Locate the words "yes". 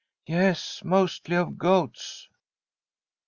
0.25-0.81